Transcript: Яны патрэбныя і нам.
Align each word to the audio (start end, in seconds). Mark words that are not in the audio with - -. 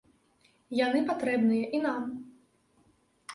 Яны 0.85 0.99
патрэбныя 1.09 1.65
і 1.77 1.83
нам. 1.85 2.09